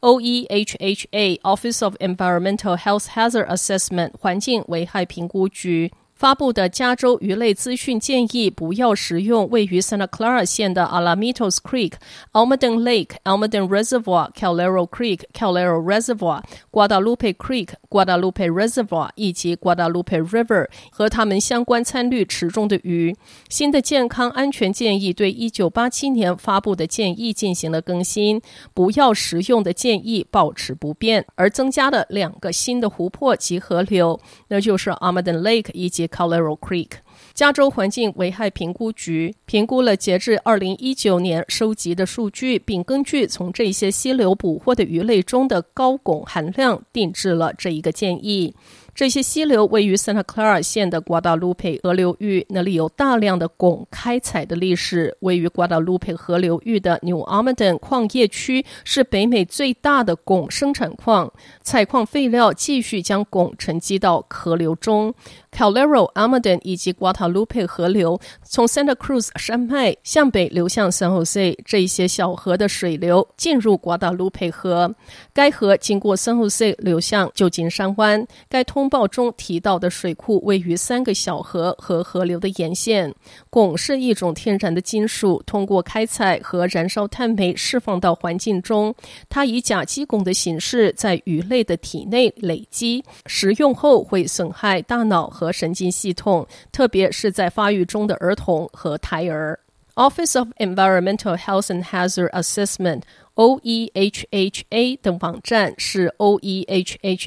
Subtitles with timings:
[0.00, 5.92] OEHHA Office of Environmental Health Hazard Assessment 环境危害评估局。
[6.15, 11.93] 发布的加州鱼类资讯建议，不要食用位于 Santa Clara 县的 Alamitos Creek、
[12.31, 23.15] Almaden Lake、Almaden Reservoir、Calero Creek、Calero Reservoir、Guadalupe Creek、Guadalupe Reservoir 以及 Guadalupe River 和它们相关参与池中的鱼。
[23.49, 28.41] 新的健康安全建议对1987年发布的建议进行了更新，
[28.73, 36.89] 不要食用的建议保持不变，而增加了两个新的湖泊及河流，那就是 Almaden Lake 以及 Calero Creek，
[37.33, 48.53] 加州环境危害评估局评估了截至二零一九年收集的数据，并根据从这些溪流捕获的鱼类中的高汞含量，定制了这一个建议。
[48.95, 55.17] 这些溪流位于 Santa Clara 县的 Guadalupe 河流域，那里有大量的汞开采的历史。
[55.21, 65.13] 位于 Guadalupe 河流域的 New Almaden 矿业区是北美最大的汞生产矿，采矿废料继续将汞沉积到河流中。
[65.51, 74.93] Calero、Almaden 以及 Guadalupe 河流从 Santa Cruz 山脉向北流向 San Jose，这一些小河的水流进入 Guadalupe 河，
[75.31, 78.25] 该河经过 San Jose 流向旧金山湾。
[78.49, 83.13] 该通报中提到的水库位于三个小河和河流的沿线。
[83.51, 88.93] 汞是一种天然的金属，通过开采和燃烧碳煤释放到环境中。
[89.29, 99.59] 它以甲基汞的形式在鱼类的体内累积，食用后会损害大脑和神经系统，特别是在发育中的儿童和胎儿。
[99.95, 103.03] Office of Environmental Health and Hazard Assessment
[103.35, 107.25] O E H H A 等网站是 oehha.ca.gov，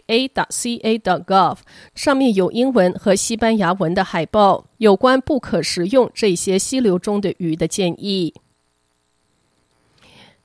[1.95, 8.33] 上面有英文和西班牙文的海报，有关不可食用这些溪流中的鱼的建议。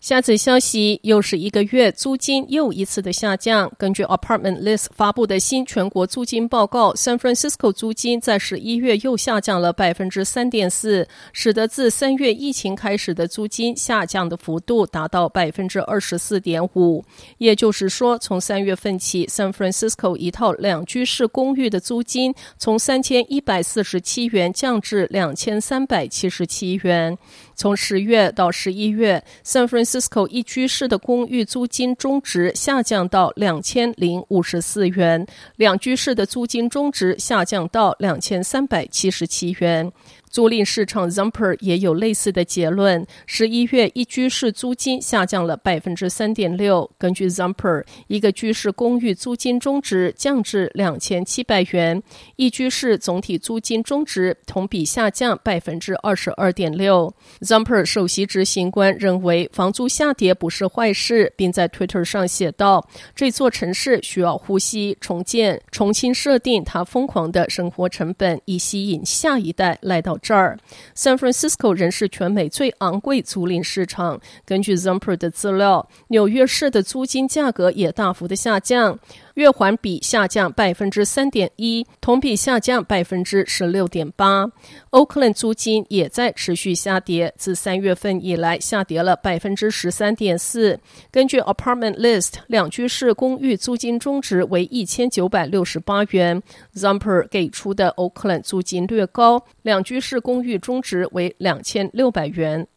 [0.01, 3.71] 下次消息，又是一个月租金又一次的下降。
[3.77, 17.05] 根据 Apartment List 发布的新全国租金报告，San Francisco 租金在十一月又下降了百分之三点四，使得自三月疫情开始的租金下降的幅度达到百分之二十四点五。
[17.37, 27.15] 也就是说，从三月份起，San Francisco 一套两居室公寓的租金从三千一百四十七元降至两千三百七十七元。
[27.53, 39.91] 从十月到十一月，San Francisco Cisco 一居室的公寓租金中值下降到两千零五十四元，两居室的租金中值下降到两千三百七十七元。
[40.31, 43.05] 租赁市场 Zumper 也有类似的结论。
[43.25, 46.89] 十一月一居室租金下降了百分之三点六。
[46.97, 52.01] 根据 Zumper，一个居室公寓租金中值降至两千七百元，
[52.37, 57.13] 一居室总体租金中值同比下降百分之二十二点六。
[57.41, 70.57] Zumper 首席执行官认为房租下跌不是坏事，并在 Twitter 上写道：“这座城市需要呼吸、重建、重新设定它疯狂的生活成本，以吸引下一代来到。”这儿
[70.95, 74.19] ，San Francisco 仍是全美最昂贵租赁市场。
[74.45, 78.99] 根据 Zumper 的资料，纽约市的租金价格也大幅的下降，
[79.35, 84.45] 月环比下降百分之三点一，同比下降百分之十六点八。
[84.91, 90.79] Oakland 租金也在持续下跌，自三月份以来下跌了百分之十三点四。
[91.11, 96.41] 根据 Apartment List，两居室公寓租金中值为一千九百六十八元。
[96.75, 102.67] Zumper 给出的 Oakland 租金略高，两居室公寓中值为两千六百元。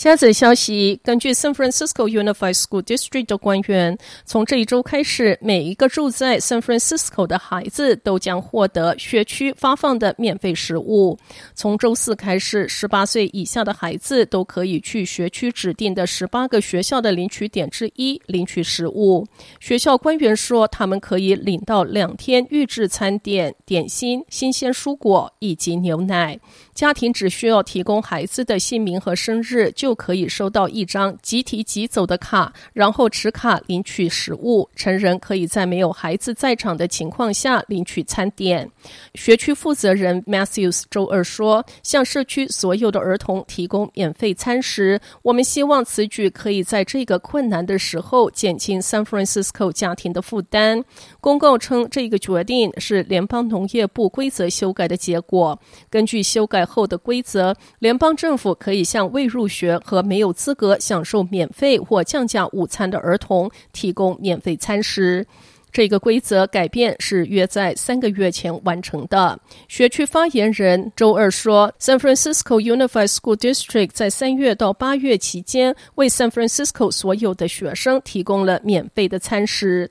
[0.00, 11.18] 下则消息，根据 San Francisco Unified School District 的官员，从这一周开始，每一个住在 San Francisco 的孩子都将获得学区发放的免费食物。
[11.54, 19.26] 从周四开始，十八岁以下的孩子都可以去学区指定的十八个学校的领取点之一领取食物。
[19.60, 26.40] 学校官员说，他们可以领到两天预制餐点、点心、新鲜蔬果以及牛奶。
[26.72, 29.89] 家庭只需要提供孩子的姓名和生日就。
[29.90, 34.70] 就可以收到一张即提即走的卡，然后持卡领取食物。
[34.76, 38.70] 成人可以在没有孩子在场的情况下领取餐点。
[39.16, 50.84] 学区负责人 Matthews 周二说：“向社区所有的儿童提供免费餐食，我们希望此举可以在这个困难的时候减轻 San Francisco 家庭的负担。”
[51.20, 55.58] 公告称，这个决定是联邦农业部规则修改的结果。
[55.90, 65.26] 根据修改后的规则，联邦政府可以向未入学和没有资格享受免费或降价午餐的儿童提供免费餐食。
[65.72, 69.38] 这个规则改变是约在三个月前完成的。
[69.68, 79.88] 学区发言人周二说，San Francisco Unified School District 在三月到八月期间为 San Francisco 所有的学生提供了免费的餐食。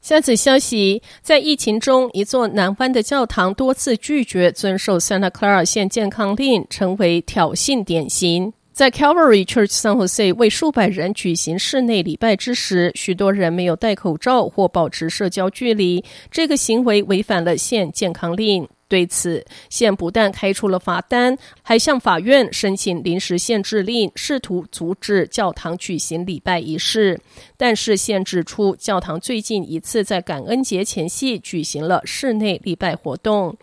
[0.00, 8.50] 下次消息，在疫情中，一座南湾的教堂多次拒绝遵守 Santa Clara 县健康令，成为挑衅典型。
[8.72, 18.66] 在 Calvary Church San Jose 为数百人举行室内礼拜之时，许多人没有戴口罩或保持社交距离，这个行为违反了县健康令。
[18.90, 27.20] 对此，县不但开出了罚单，还向法院申请临时限制令，试图阻止教堂举行礼拜仪式。
[27.56, 33.56] 但是，县指出，教堂最近一次在感恩节前夕举行了室内礼拜活动。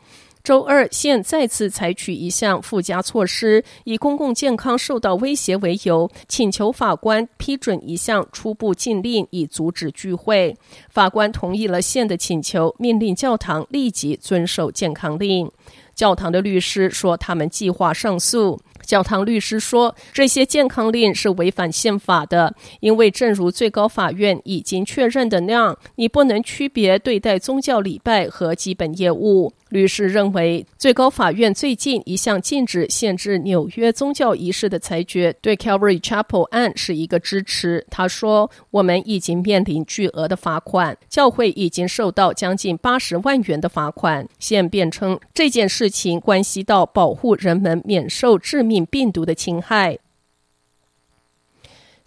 [0.48, 10.56] 周二，县再次采取一项附加措施，以公共健康受到威胁为由，请求法官批准一项初步禁令，以阻止聚会。
[10.90, 15.52] 法官同意了县的请求，命令教堂立即遵守健康令。
[15.94, 18.58] 教堂的律师说，他们计划上诉。
[18.88, 29.54] 教堂律师说，这些健康令是违反宪法的，因为正如最高法院已经确认的那样，你不能区别对待宗教礼拜和基本业务。
[29.70, 37.86] 律师认为，最高法院最近一项禁止限制纽约宗教仪式的裁决，对 Calvary Chapel 案是一个支持。
[37.90, 50.00] 他说：“我们已经面临巨额的罚款，教会已经受到将近八十万元的罚款。”现辩称这件事情关系到保护人们免受致命病毒的侵害。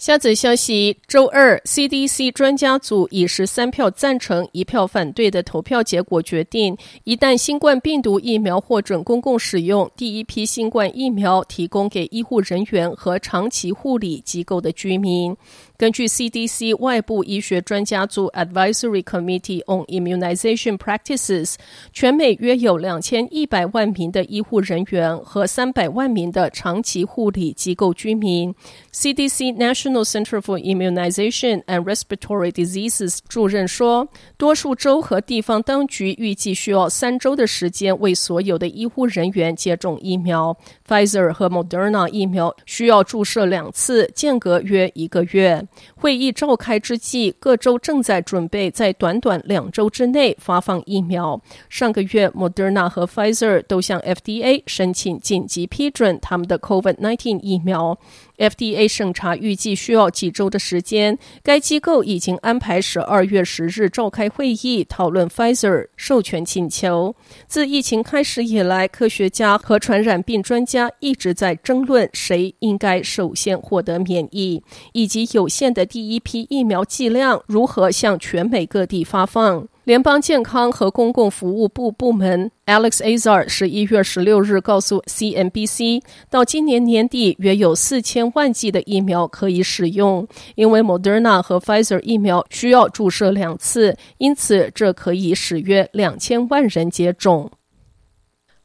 [0.00, 6.74] 下则消息：周二，CDC 专家组以十三票赞成、一票反对的投票结果决定，
[7.04, 15.36] 一旦新冠病毒疫苗获准公共使用，第一批新冠疫苗提供给医护人员和长期护理机构的居民。
[15.76, 21.56] 根据 CDC 外部医学专家组 Advisory Committee on Immunization Practices，
[21.92, 28.54] 全美约有两千一百万名的医护人员和三百万名的长期护理机构居民。
[28.92, 40.56] CDC National No Center for Immunization and Respiratory Diseases 主任说，多数州和地方当局预计需要三周的时间为所有的医护人员接种疫苗。
[40.90, 45.64] Pfizer 和 Moderna 疫苗需要注射两次，间隔约一个月。
[45.94, 51.40] 会议召开之际，各州正在准备在短短两周之内发放疫苗。
[51.68, 57.96] 上个月，Moderna 和 Pfizer 都向 FDA 申请紧急批准他们的 COVID-19 疫苗。
[58.38, 61.16] FDA 审查预计需要几周的时间。
[61.42, 67.14] 该机构已经安排十二月十日召开会议，讨论 Pfizer 授权请求。
[67.46, 74.62] 自疫情开始以来，科学家和传染病专家家一直在争论谁应该首先获得免疫，
[74.92, 79.66] 以及有限的第一批疫苗剂量如何向全美各地发放。
[79.84, 97.50] 联邦健康和公共服务部部门 Alex Azar 十一月十六日告诉 CNBC，到今年年底约有四千万剂的疫苗可以使用，因为 Moderna 和 Pfizer 疫苗需要注射两次，因此这可以使约两千万人接种。